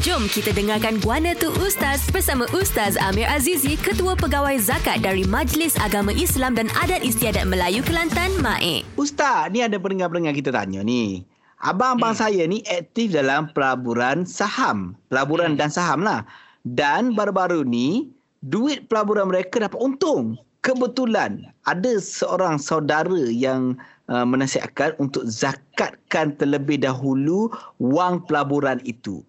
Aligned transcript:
Jom 0.00 0.32
kita 0.32 0.56
dengarkan 0.56 0.96
Guana 1.04 1.36
Tu 1.36 1.52
Ustaz 1.60 2.08
bersama 2.08 2.48
Ustaz 2.56 2.96
Amir 2.96 3.28
Azizi, 3.28 3.76
Ketua 3.76 4.16
Pegawai 4.16 4.56
Zakat 4.56 5.04
dari 5.04 5.28
Majlis 5.28 5.76
Agama 5.76 6.08
Islam 6.16 6.56
dan 6.56 6.72
Adat 6.72 7.04
Istiadat 7.04 7.44
Melayu 7.44 7.84
Kelantan, 7.84 8.32
MAE. 8.40 8.80
Ustaz, 8.96 9.52
ni 9.52 9.60
ada 9.60 9.76
pendengar-pendengar 9.76 10.32
kita 10.32 10.56
tanya 10.56 10.80
ni. 10.80 11.28
Abang-abang 11.60 12.16
hmm. 12.16 12.22
saya 12.24 12.48
ni 12.48 12.64
aktif 12.64 13.12
dalam 13.12 13.52
pelaburan 13.52 14.24
saham. 14.24 14.96
Pelaburan 15.12 15.52
hmm. 15.52 15.60
dan 15.60 15.68
saham 15.68 16.00
lah. 16.00 16.24
Dan 16.64 17.12
baru-baru 17.12 17.60
ni, 17.60 18.08
duit 18.40 18.88
pelaburan 18.88 19.28
mereka 19.28 19.60
dapat 19.60 19.76
untung. 19.84 20.40
Kebetulan 20.64 21.44
ada 21.68 22.00
seorang 22.00 22.56
saudara 22.56 23.28
yang 23.28 23.76
uh, 24.08 24.24
menasihatkan 24.24 24.96
untuk 24.96 25.28
zakatkan 25.28 26.32
terlebih 26.40 26.80
dahulu 26.80 27.52
wang 27.76 28.24
pelaburan 28.24 28.80
itu 28.88 29.20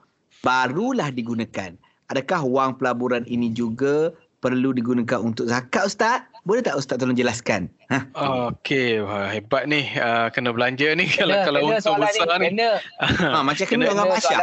barulah 0.46 1.10
digunakan. 1.14 1.74
Adakah 2.12 2.44
wang 2.44 2.76
pelaburan 2.76 3.24
ini 3.30 3.54
juga 3.56 4.12
perlu 4.42 4.76
digunakan 4.76 5.22
untuk 5.22 5.48
zakat 5.48 5.88
Ustaz? 5.88 6.18
Boleh 6.42 6.66
tak 6.66 6.76
Ustaz 6.76 6.98
tolong 6.98 7.16
jelaskan? 7.16 7.70
Ha? 7.94 8.10
Okey, 8.50 9.06
wah, 9.06 9.30
hebat 9.30 9.70
ni. 9.70 9.86
Uh, 9.94 10.28
kena 10.34 10.50
belanja 10.52 10.92
ni 10.98 11.06
kalau 11.14 11.38
kena, 11.38 11.46
kalau 11.46 11.60
kena 11.62 11.78
untuk 11.78 11.96
besar 12.02 12.28
ni. 12.42 12.48
Kena. 12.52 12.72
ha, 13.00 13.40
macam 13.46 13.66
kena, 13.70 13.84
kena 13.88 13.92
dengan 13.94 14.06
Masya. 14.10 14.38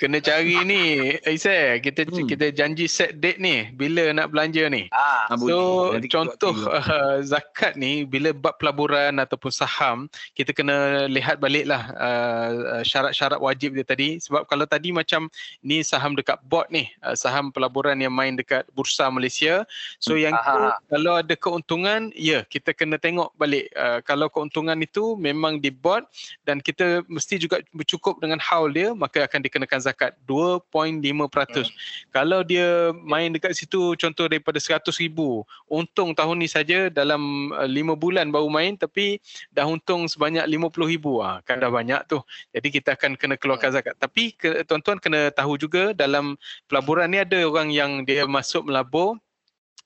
Kena 0.00 0.16
cari 0.16 0.56
ni 0.64 1.12
Isa 1.28 1.76
kita 1.76 2.08
hmm. 2.08 2.24
kita 2.24 2.48
janji 2.56 2.88
set 2.88 3.20
date 3.20 3.36
ni 3.36 3.68
bila 3.76 4.16
nak 4.16 4.32
belanja 4.32 4.64
ni. 4.72 4.88
Ah, 4.96 5.28
so 5.36 5.92
boleh. 5.92 6.08
contoh 6.08 6.56
uh, 6.72 7.20
zakat 7.20 7.76
ni 7.76 8.08
bila 8.08 8.32
bab 8.32 8.56
pelaburan 8.56 9.20
ataupun 9.20 9.52
saham 9.52 10.08
kita 10.32 10.56
kena 10.56 11.04
lihat 11.04 11.36
baliklah 11.36 11.92
uh, 12.00 12.80
syarat-syarat 12.80 13.44
wajib 13.44 13.76
dia 13.76 13.84
tadi 13.84 14.16
sebab 14.24 14.48
kalau 14.48 14.64
tadi 14.64 14.88
macam 14.88 15.28
ni 15.60 15.84
saham 15.84 16.16
dekat 16.16 16.40
board 16.48 16.72
ni 16.72 16.88
uh, 17.04 17.12
saham 17.12 17.52
pelaburan 17.52 18.00
yang 18.00 18.16
main 18.16 18.40
dekat 18.40 18.64
bursa 18.72 19.12
Malaysia. 19.12 19.68
So 20.00 20.16
yang 20.16 20.32
tu 20.32 20.56
kalau 20.88 21.20
ada 21.20 21.34
keuntungan 21.36 22.08
ya 22.16 22.40
kita 22.48 22.72
kena 22.72 22.96
tengok 22.96 23.36
balik 23.36 23.68
uh, 23.76 24.00
kalau 24.00 24.32
keuntungan 24.32 24.80
itu 24.80 25.12
memang 25.20 25.60
di 25.60 25.68
board 25.68 26.08
dan 26.48 26.64
kita 26.64 27.04
mesti 27.04 27.36
juga 27.36 27.60
bercukup 27.76 28.16
dengan 28.24 28.40
haul 28.40 28.72
dia 28.72 28.96
maka 28.96 29.28
akan 29.28 29.44
dikenakan 29.44 29.76
zakat 29.76 29.89
2.5%. 29.96 31.00
Hmm. 31.00 31.66
Kalau 32.10 32.40
dia 32.44 32.94
main 32.94 33.30
dekat 33.30 33.56
situ 33.56 33.94
contoh 33.96 34.26
daripada 34.28 34.58
100 34.58 34.86
ribu, 35.00 35.42
untung 35.70 36.12
tahun 36.12 36.42
ni 36.42 36.48
saja 36.50 36.90
dalam 36.90 37.54
uh, 37.54 37.68
5 37.68 37.96
bulan 37.96 38.28
baru 38.28 38.48
main 38.50 38.74
tapi 38.76 39.18
dah 39.54 39.66
untung 39.66 40.06
sebanyak 40.10 40.44
50 40.46 40.92
ribu. 40.92 41.22
Ah, 41.22 41.40
kan 41.42 41.58
dah 41.62 41.70
banyak 41.70 42.04
tu. 42.10 42.20
Jadi 42.52 42.68
kita 42.68 42.94
akan 42.98 43.16
kena 43.16 43.34
keluarkan 43.40 43.70
hmm. 43.72 43.76
zakat. 43.80 43.94
Tapi 43.96 44.36
ke, 44.36 44.62
tuan-tuan 44.68 44.98
kena 45.00 45.30
tahu 45.32 45.56
juga 45.56 45.96
dalam 45.96 46.34
pelaburan 46.66 47.10
ni 47.10 47.18
ada 47.22 47.38
orang 47.46 47.68
yang 47.72 48.02
dia 48.04 48.28
masuk 48.28 48.68
melabur 48.68 49.16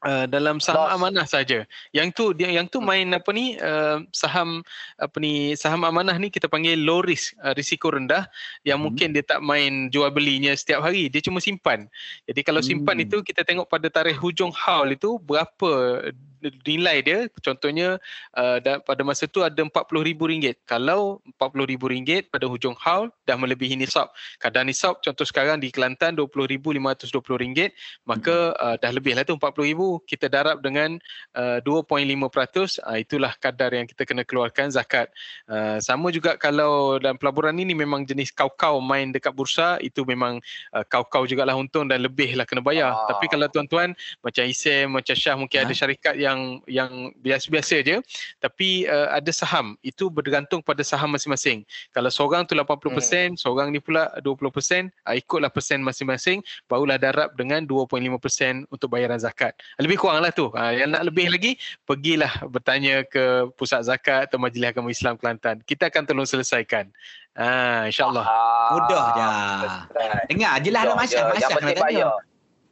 Uh, 0.05 0.28
dalam 0.28 0.60
saham 0.60 0.84
Loss. 0.84 0.94
amanah 1.00 1.24
saja. 1.24 1.64
Yang 1.97 2.08
tu 2.12 2.24
dia 2.36 2.52
yang 2.52 2.69
tu 2.69 2.84
main 2.84 3.08
apa 3.16 3.33
ni 3.33 3.56
uh, 3.56 4.05
saham 4.12 4.60
apa 5.00 5.16
ni 5.16 5.56
saham 5.56 5.80
amanah 5.80 6.12
ni 6.20 6.28
kita 6.28 6.44
panggil 6.44 6.77
low 6.77 7.00
risk, 7.00 7.33
uh, 7.41 7.56
risiko 7.56 7.88
rendah 7.88 8.28
yang 8.69 8.77
hmm. 8.77 8.84
mungkin 8.84 9.08
dia 9.16 9.25
tak 9.25 9.41
main 9.41 9.88
jual 9.88 10.12
belinya 10.12 10.52
setiap 10.52 10.84
hari, 10.84 11.08
dia 11.08 11.25
cuma 11.25 11.41
simpan. 11.41 11.88
Jadi 12.28 12.41
kalau 12.44 12.60
simpan 12.60 13.00
hmm. 13.00 13.05
itu 13.08 13.16
kita 13.25 13.48
tengok 13.48 13.64
pada 13.64 13.88
tarikh 13.88 14.20
hujung 14.20 14.52
haul 14.52 14.92
itu 14.92 15.16
berapa 15.25 15.72
nilai 16.64 17.00
dia 17.00 17.19
contohnya 17.41 17.97
uh, 18.37 18.59
pada 18.61 19.03
masa 19.06 19.25
tu 19.31 19.41
ada 19.41 19.56
RM40,000 19.56 20.55
kalau 20.69 21.20
RM40,000 21.41 22.28
pada 22.28 22.47
hujung 22.50 22.77
haul 22.81 23.09
dah 23.25 23.37
melebihi 23.39 23.78
nisab. 23.78 24.11
Kadar 24.41 24.65
nisab 24.67 25.00
contoh 25.00 25.25
sekarang 25.25 25.61
di 25.61 25.72
Kelantan 25.72 26.17
RM20,520 26.19 27.72
maka 28.05 28.56
uh, 28.61 28.77
dah 28.81 28.92
lebih 28.92 29.17
lah 29.17 29.25
tu 29.25 29.37
RM40,000 29.37 29.81
kita 30.09 30.27
darab 30.28 30.59
dengan 30.61 30.97
uh, 31.37 31.59
2.5% 31.62 32.84
uh, 32.84 32.99
itulah 33.00 33.32
kadar 33.41 33.71
yang 33.72 33.87
kita 33.88 34.05
kena 34.05 34.22
keluarkan 34.26 34.72
zakat. 34.72 35.09
Uh, 35.49 35.78
sama 35.81 36.11
juga 36.11 36.37
kalau 36.37 36.99
dalam 36.99 37.16
pelaburan 37.16 37.56
ini 37.56 37.72
memang 37.72 38.05
jenis 38.05 38.32
kau-kau 38.34 38.81
main 38.81 39.12
dekat 39.15 39.32
bursa 39.32 39.78
itu 39.81 40.03
memang 40.05 40.41
uh, 40.75 40.84
kau-kau 40.87 41.25
jugalah 41.28 41.56
untung 41.56 41.88
dan 41.88 42.03
lebih 42.03 42.37
lah 42.37 42.44
kena 42.49 42.61
bayar. 42.65 42.93
Ah. 42.94 43.06
tapi 43.15 43.31
kalau 43.31 43.47
tuan-tuan 43.49 43.97
macam 44.21 44.44
Isem 44.44 44.91
macam 44.91 45.15
Syah 45.15 45.37
mungkin 45.38 45.59
ha? 45.62 45.65
ada 45.66 45.75
syarikat 45.75 46.15
yang 46.19 46.34
yang 46.34 46.43
yang 46.67 46.93
biasa-biasa 47.22 47.81
je 47.87 47.97
tapi 48.43 48.91
uh, 48.91 49.15
ada 49.15 49.31
saham 49.31 49.78
itu 49.87 50.11
bergantung 50.11 50.61
pada 50.61 50.83
saham 50.83 51.15
masing-masing 51.15 51.62
kalau 51.95 52.11
seorang 52.11 52.43
tu 52.43 52.59
80% 52.59 52.91
hmm. 52.91 53.39
seorang 53.39 53.71
ni 53.71 53.78
pula 53.78 54.11
20% 54.21 54.91
uh, 54.91 55.15
ikutlah 55.15 55.50
persen 55.50 55.81
masing-masing 55.81 56.43
barulah 56.67 56.99
darab 56.99 57.31
dengan 57.39 57.62
2.5% 57.62 58.67
untuk 58.69 58.89
bayaran 58.91 59.23
zakat 59.23 59.55
lebih 59.78 59.97
kurang 60.03 60.21
lah 60.21 60.34
tu 60.34 60.50
uh, 60.50 60.73
yang 60.75 60.91
nak 60.91 61.06
lebih 61.06 61.31
lagi 61.31 61.55
pergilah 61.87 62.31
bertanya 62.50 63.06
ke 63.06 63.49
pusat 63.55 63.87
zakat 63.87 64.27
atau 64.27 64.37
majlis 64.43 64.67
agama 64.67 64.91
Islam 64.91 65.15
Kelantan 65.15 65.62
kita 65.62 65.89
akan 65.89 66.03
tolong 66.05 66.28
selesaikan 66.28 66.91
Ah, 67.34 67.91
InsyaAllah. 67.91 68.27
Mudah 68.78 69.05
je. 69.11 69.27
Dengar 70.31 70.53
je 70.62 70.71
lah 70.71 70.83
nak 70.87 70.97
Masya. 71.03 71.21
Masya 71.34 71.55
kena 71.59 71.75
tanya. 71.75 72.06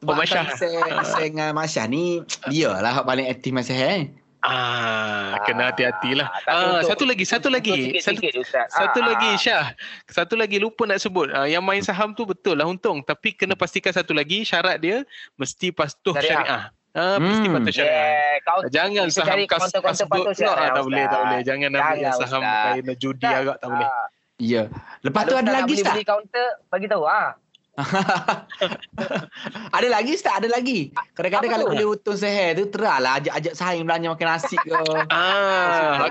Oh, 0.02 0.18
Masya. 0.18 0.50
Saya 0.58 1.26
dengan 1.30 1.54
Masya 1.54 1.86
ni, 1.86 2.26
dia 2.50 2.74
lah 2.74 3.02
yang 3.02 3.06
paling 3.06 3.26
aktif 3.30 3.54
Masya. 3.54 3.74
Eh. 3.78 4.02
Ah, 4.42 5.38
kena 5.46 5.70
hati-hatilah. 5.70 6.26
Ah, 6.50 6.50
ah 6.50 6.80
satu 6.82 7.06
lagi, 7.06 7.22
satu 7.22 7.46
lagi. 7.46 8.02
Satu, 8.02 8.18
satu 8.50 8.98
ah, 8.98 9.14
lagi 9.14 9.30
Syah. 9.38 9.70
Satu 10.10 10.34
lagi 10.34 10.58
lupa 10.58 10.82
nak 10.82 10.98
sebut. 10.98 11.30
Ah, 11.30 11.46
yang 11.46 11.62
main 11.62 11.78
saham 11.78 12.10
tu 12.10 12.26
betul 12.26 12.58
lah 12.58 12.66
untung, 12.66 13.06
tapi 13.06 13.38
kena 13.38 13.54
pastikan 13.54 13.94
satu 13.94 14.10
lagi 14.10 14.42
syarat 14.42 14.82
dia 14.82 15.06
mesti 15.38 15.70
patuh 15.70 16.18
syariah. 16.18 16.74
Ah, 16.90 17.16
hmm. 17.16 17.22
mesti 17.22 17.46
patuh 17.54 17.72
syariah. 17.72 18.02
Yeah, 18.02 18.34
kau, 18.42 18.58
Jangan 18.66 19.06
saham 19.14 19.38
kas 19.46 19.70
kas 19.70 20.02
patuh 20.10 20.34
syariah. 20.34 20.74
Tak 20.74 20.84
boleh, 20.90 21.04
tak 21.06 21.18
boleh. 21.22 21.40
Jangan 21.46 21.68
ambil 21.78 21.96
yang 22.02 22.18
saham 22.18 22.42
kain 22.42 22.86
judi 22.98 23.30
agak 23.30 23.56
tak 23.62 23.68
boleh. 23.70 23.90
Ya. 24.42 24.66
Lepas 25.06 25.22
tu 25.30 25.34
ada 25.38 25.50
lagi 25.54 25.78
Ustaz. 25.78 25.94
Beli 25.94 26.02
counter 26.02 26.48
bagi 26.66 26.90
tahu 26.90 27.06
ah. 27.06 27.38
ada 29.76 29.88
lagi 29.88 30.12
Ustaz, 30.12 30.44
ada 30.44 30.48
lagi. 30.52 30.92
Kadang-kadang 31.16 31.50
kalau 31.56 31.72
boleh 31.72 31.96
untung 31.96 32.20
seher 32.20 32.52
tu 32.52 32.68
teralah 32.68 33.16
ajak-ajak 33.16 33.56
saing 33.56 33.88
belanja 33.88 34.12
makan 34.12 34.28
nasi 34.28 34.60
ke. 34.60 34.76
ah, 35.08 36.04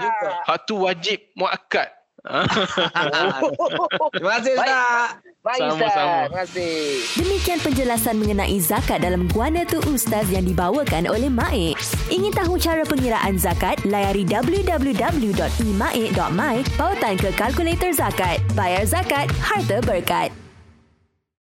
hatu 0.49 0.89
wajib 0.89 1.21
muakkad. 1.37 2.01
Terima 4.13 4.37
kasih 4.37 4.53
Ustaz. 4.53 5.17
Baik, 5.41 5.73
Sama-sama. 5.73 6.29
Terima 6.29 6.45
kasih. 6.45 7.01
Demikian 7.17 7.57
penjelasan 7.65 8.21
mengenai 8.21 8.61
zakat 8.61 9.01
dalam 9.01 9.25
Guana 9.33 9.65
Tu 9.65 9.81
Ustaz 9.89 10.29
yang 10.29 10.45
dibawakan 10.45 11.09
oleh 11.09 11.33
Maik. 11.33 11.81
Ingin 12.13 12.29
tahu 12.29 12.61
cara 12.61 12.85
pengiraan 12.85 13.41
zakat? 13.41 13.81
Layari 13.81 14.21
www.imaik.my 14.29 16.57
pautan 16.77 17.17
ke 17.17 17.33
kalkulator 17.33 17.89
zakat. 17.89 18.37
Bayar 18.53 18.85
zakat, 18.85 19.33
harta 19.41 19.81
berkat. 19.81 20.29